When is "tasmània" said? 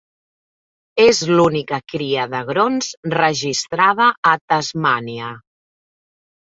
4.55-5.33